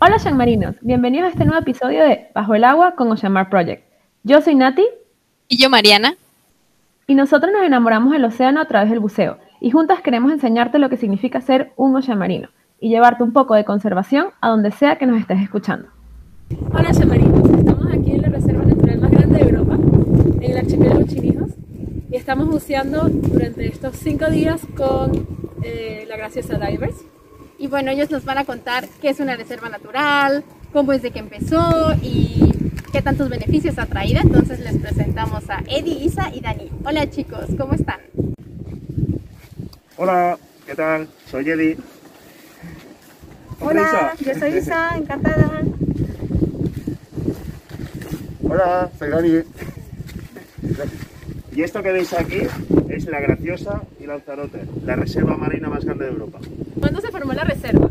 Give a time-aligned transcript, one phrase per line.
[0.00, 3.50] Hola Ocean Marinos, bienvenidos a este nuevo episodio de Bajo el Agua con Ocean Mar
[3.50, 3.82] Project.
[4.22, 4.86] Yo soy Nati.
[5.48, 6.14] Y yo Mariana.
[7.08, 9.38] Y nosotros nos enamoramos del océano a través del buceo.
[9.60, 12.48] Y juntas queremos enseñarte lo que significa ser un Ocean Marino
[12.78, 15.88] y llevarte un poco de conservación a donde sea que nos estés escuchando.
[16.72, 20.58] Hola Ocean Marinos, estamos aquí en la reserva natural más grande de Europa, en el
[20.58, 21.50] archipiélago Chinijos.
[22.08, 25.26] Y estamos buceando durante estos cinco días con
[25.64, 27.04] eh, la Graciosa Divers.
[27.60, 31.10] Y bueno, ellos nos van a contar qué es una reserva natural, cómo es de
[31.10, 32.52] que empezó y
[32.92, 34.20] qué tantos beneficios ha traído.
[34.20, 36.70] Entonces les presentamos a Eddie, Isa y Dani.
[36.84, 37.98] Hola chicos, ¿cómo están?
[39.96, 41.08] Hola, ¿qué tal?
[41.28, 41.76] Soy Eddie.
[43.58, 45.50] Hola, yo soy Isa, encantada.
[48.48, 49.42] Hola, soy Dani.
[51.56, 52.42] Y esto que veis aquí
[52.98, 56.40] es la Graciosa y Lanzarote, la reserva marina más grande de Europa.
[56.80, 57.88] ¿Cuándo se formó la reserva?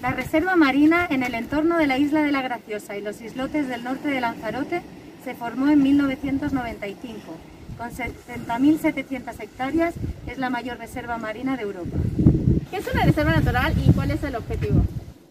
[0.00, 3.68] La reserva marina en el entorno de la isla de la Graciosa y los islotes
[3.68, 4.82] del norte de Lanzarote
[5.24, 7.20] se formó en 1995.
[7.78, 9.94] Con 70.700 hectáreas
[10.26, 11.96] es la mayor reserva marina de Europa.
[12.70, 14.82] ¿Qué es una reserva natural y cuál es el objetivo?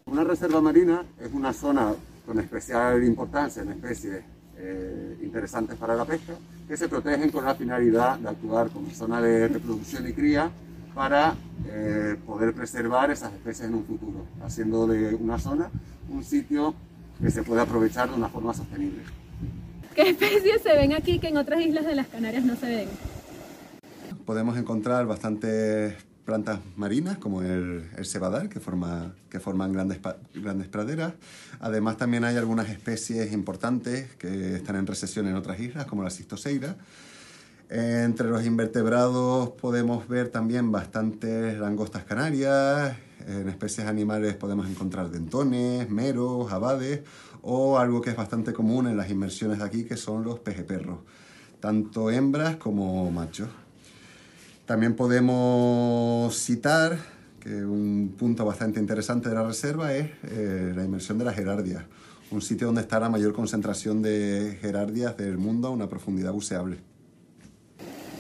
[0.06, 1.94] Una reserva marina es una zona
[2.26, 4.24] con especial importancia en especies
[4.62, 6.34] eh, interesantes para la pesca
[6.68, 10.52] que se protegen con la finalidad de actuar como zona de reproducción y cría
[10.94, 11.36] para
[11.68, 15.70] eh, poder preservar esas especies en un futuro, haciendo de una zona
[16.10, 16.76] un sitio
[17.22, 19.02] que se pueda aprovechar de una forma sostenible.
[19.96, 22.90] ¿Qué especies se ven aquí que en otras islas de las Canarias no se ven?
[24.26, 25.96] Podemos encontrar bastantes
[26.32, 30.00] plantas marinas como el, el cebadal que, forma, que forman grandes,
[30.34, 31.12] grandes praderas.
[31.60, 36.10] Además también hay algunas especies importantes que están en recesión en otras islas como la
[36.10, 36.78] cistoseira.
[37.70, 42.96] Entre los invertebrados podemos ver también bastantes langostas canarias,
[43.28, 47.02] en especies animales podemos encontrar dentones, meros, abades
[47.42, 51.00] o algo que es bastante común en las inmersiones de aquí que son los pejeperros,
[51.60, 53.50] tanto hembras como machos.
[54.66, 56.98] También podemos citar
[57.40, 61.84] que un punto bastante interesante de la reserva es eh, la inmersión de las gerardias,
[62.30, 66.78] un sitio donde está la mayor concentración de gerardias del mundo a una profundidad buceable.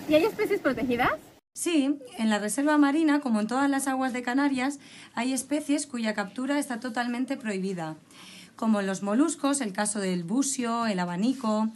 [0.09, 1.11] ¿Y hay especies protegidas?
[1.53, 4.79] Sí, en la reserva marina, como en todas las aguas de Canarias,
[5.13, 7.97] hay especies cuya captura está totalmente prohibida,
[8.55, 11.69] como los moluscos, el caso del busio, el abanico,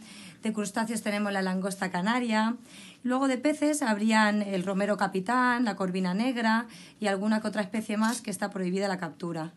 [0.46, 2.56] de crustáceos tenemos la langosta canaria,
[3.02, 6.66] luego de peces habrían el romero capitán, la corvina negra
[7.00, 9.52] y alguna que otra especie más que está prohibida la captura.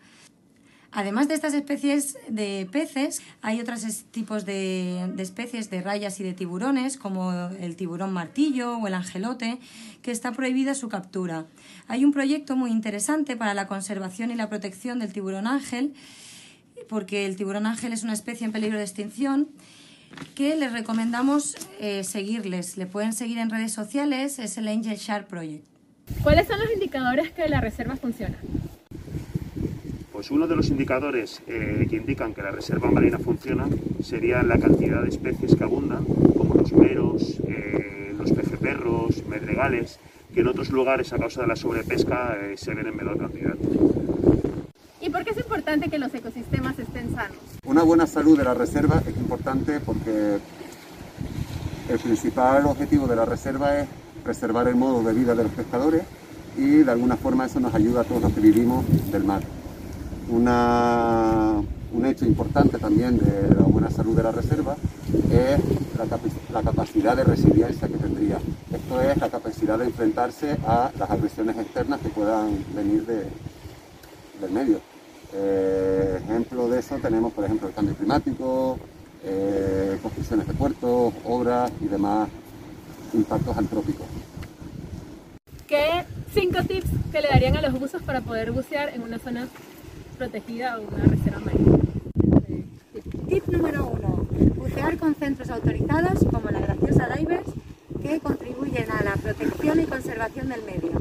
[0.92, 6.34] Además de estas especies de peces, hay otros tipos de, especies de rayas y de
[6.34, 9.60] tiburones, como el tiburón martillo o el angelote,
[10.02, 11.46] que está prohibida su captura.
[11.88, 15.94] Hay un proyecto muy interesante para la conservación y la protección del tiburón ángel,
[16.88, 19.50] porque el tiburón ángel es una especie en peligro de extinción
[20.36, 22.78] que les recomendamos eh, seguirles.
[22.78, 25.66] Le pueden seguir en redes sociales, es el Angel Shark Project.
[26.24, 28.38] ¿Cuáles son los indicadores que la reserva funciona?
[30.12, 33.68] Pues uno de los indicadores eh, que indican que la reserva marina funciona
[34.04, 39.98] sería la cantidad de especies que abundan, como los meros, eh, los pejeperros, medregales,
[40.34, 43.56] que en otros lugares a causa de la sobrepesca eh, se ven en menor cantidad.
[45.30, 47.38] ¿Y por qué es importante que los ecosistemas estén sanos?
[47.66, 50.40] Una buena salud de la reserva es importante porque
[51.90, 53.88] el principal objetivo de la reserva es
[54.24, 56.04] preservar el modo de vida de los pescadores
[56.58, 59.44] y de alguna forma eso nos ayuda a todos los que vivimos del mar
[60.32, 64.76] un hecho importante también de la buena salud de la reserva
[65.32, 65.60] es
[66.54, 68.38] la, capacidad de resiliencia que tendría.
[68.72, 74.80] Esto es la capacidad de enfrentarse a las agresiones externas que puedan venir del medio.
[75.34, 78.80] Eh, ejemplo de eso tenemos, por ejemplo, el cambio climático,
[79.24, 82.30] eh, construcciones de puertos, obras y demás
[83.14, 84.06] impactos antrópicos.
[85.68, 89.48] ¿Qué cinco tips que le darían a los buzos para poder bucear en una zona
[90.20, 91.80] protegida o una reserva marina.
[93.30, 97.50] Tip número uno, bucear con centros autorizados como la Graciosa Divers
[98.02, 100.92] que contribuyen a la protección y conservación del medio.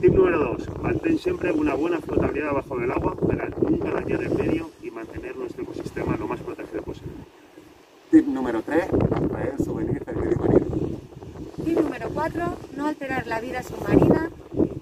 [0.00, 4.30] Tip número dos, mantén siempre una buena flotabilidad bajo del agua para nunca dañar el
[4.30, 7.14] medio y mantener nuestro ecosistema lo más protegido posible.
[8.12, 11.00] Tip número tres, atraer souvenirs del medio marino.
[11.64, 14.30] Tip número cuatro, no alterar la vida submarina,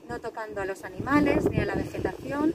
[0.07, 2.53] no tocando a los animales ni a la vegetación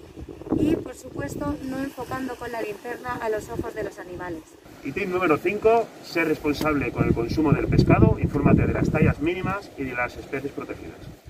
[0.56, 4.44] y, por supuesto, no enfocando con la linterna a los ojos de los animales.
[4.84, 9.20] Y tip número 5, ser responsable con el consumo del pescado, infórmate de las tallas
[9.20, 11.21] mínimas y de las especies protegidas.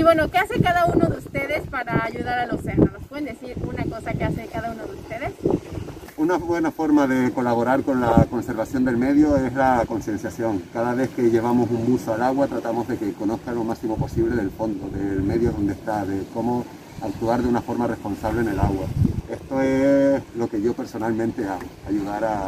[0.00, 2.86] Y bueno, ¿qué hace cada uno de ustedes para ayudar al océano?
[2.90, 5.32] ¿Nos pueden decir una cosa que hace cada uno de ustedes?
[6.16, 10.62] Una buena forma de colaborar con la conservación del medio es la concienciación.
[10.72, 14.36] Cada vez que llevamos un buzo al agua tratamos de que conozca lo máximo posible
[14.36, 16.64] del fondo, del medio donde está, de cómo
[17.02, 18.86] actuar de una forma responsable en el agua.
[19.30, 22.46] Esto es lo que yo personalmente hago, ayudar a,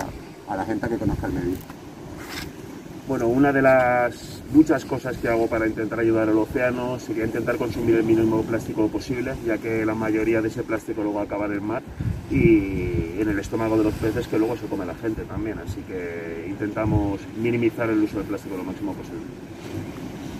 [0.48, 1.56] a la gente a que conozca el medio.
[3.06, 7.56] Bueno, una de las muchas cosas que hago para intentar ayudar al océano sería intentar
[7.56, 11.52] consumir el mínimo plástico posible, ya que la mayoría de ese plástico luego acaba en
[11.52, 11.82] el mar
[12.30, 15.58] y en el estómago de los peces que luego se come la gente también.
[15.58, 19.22] Así que intentamos minimizar el uso del plástico lo máximo posible.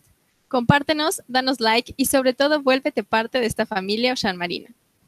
[0.47, 4.69] Compártenos, danos like y sobre todo vuélvete parte de esta familia Ocean Marina.